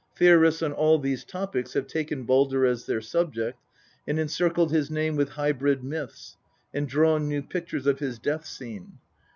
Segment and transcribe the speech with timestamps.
[0.15, 3.59] Theorists on all these topics have taken Baldr as trheir subject
[4.07, 6.37] and encircled his name with hybrid myths,
[6.73, 8.93] and drawn new pictures of his death scene.